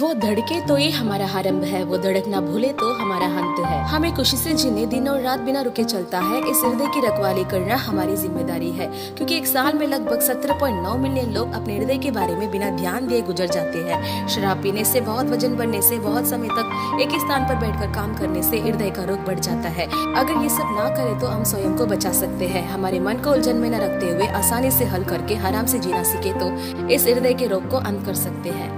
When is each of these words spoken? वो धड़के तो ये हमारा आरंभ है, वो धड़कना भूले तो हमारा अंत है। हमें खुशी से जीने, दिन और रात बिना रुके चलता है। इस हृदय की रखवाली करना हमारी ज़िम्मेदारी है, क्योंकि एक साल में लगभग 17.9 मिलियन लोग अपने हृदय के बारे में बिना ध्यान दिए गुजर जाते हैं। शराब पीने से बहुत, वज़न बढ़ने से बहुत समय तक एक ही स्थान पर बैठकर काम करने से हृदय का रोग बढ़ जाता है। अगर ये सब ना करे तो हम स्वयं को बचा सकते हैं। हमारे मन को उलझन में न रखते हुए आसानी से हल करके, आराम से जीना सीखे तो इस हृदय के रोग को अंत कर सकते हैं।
वो 0.00 0.12
धड़के 0.14 0.60
तो 0.60 0.76
ये 0.78 0.88
हमारा 0.90 1.26
आरंभ 1.28 1.64
है, 1.64 1.82
वो 1.84 1.98
धड़कना 1.98 2.40
भूले 2.40 2.68
तो 2.72 2.92
हमारा 2.94 3.26
अंत 3.40 3.58
है। 3.66 3.82
हमें 3.84 4.14
खुशी 4.14 4.36
से 4.36 4.52
जीने, 4.52 4.86
दिन 4.86 5.08
और 5.08 5.20
रात 5.20 5.40
बिना 5.40 5.60
रुके 5.60 5.84
चलता 5.84 6.20
है। 6.20 6.38
इस 6.50 6.62
हृदय 6.64 6.86
की 6.86 7.00
रखवाली 7.00 7.44
करना 7.44 7.76
हमारी 7.76 8.16
ज़िम्मेदारी 8.16 8.70
है, 8.70 8.86
क्योंकि 9.16 9.36
एक 9.36 9.46
साल 9.46 9.78
में 9.78 9.86
लगभग 9.86 10.20
17.9 10.20 10.96
मिलियन 10.98 11.32
लोग 11.34 11.52
अपने 11.52 11.76
हृदय 11.78 11.98
के 11.98 12.10
बारे 12.10 12.34
में 12.36 12.50
बिना 12.50 12.70
ध्यान 12.70 13.06
दिए 13.08 13.20
गुजर 13.22 13.46
जाते 13.48 13.78
हैं। 13.80 14.28
शराब 14.28 14.62
पीने 14.62 14.84
से 14.84 15.00
बहुत, 15.00 15.26
वज़न 15.26 15.56
बढ़ने 15.56 15.82
से 15.82 15.98
बहुत 15.98 16.26
समय 16.26 16.48
तक 16.50 16.98
एक 17.00 17.12
ही 17.12 17.20
स्थान 17.20 17.48
पर 17.48 17.54
बैठकर 17.56 17.92
काम 17.94 18.14
करने 18.14 18.42
से 18.42 18.60
हृदय 18.60 18.90
का 18.90 19.04
रोग 19.04 19.24
बढ़ 19.26 19.38
जाता 19.40 19.68
है। 19.68 19.86
अगर 19.86 20.42
ये 20.42 20.48
सब 20.48 20.74
ना 20.78 20.88
करे 20.96 21.18
तो 21.20 21.26
हम 21.26 21.44
स्वयं 21.44 21.76
को 21.76 21.86
बचा 21.86 22.12
सकते 22.14 22.46
हैं। 22.46 22.66
हमारे 22.68 23.00
मन 23.00 23.22
को 23.24 23.30
उलझन 23.30 23.56
में 23.56 23.70
न 23.70 23.80
रखते 23.82 24.10
हुए 24.10 24.26
आसानी 24.34 24.70
से 24.70 24.84
हल 24.86 25.04
करके, 25.04 25.36
आराम 25.38 25.66
से 25.66 25.78
जीना 25.78 26.02
सीखे 26.04 26.32
तो 26.32 26.88
इस 26.88 27.06
हृदय 27.06 27.34
के 27.34 27.46
रोग 27.46 27.70
को 27.70 27.76
अंत 27.78 28.04
कर 28.06 28.14
सकते 28.16 28.50
हैं। 28.50 28.72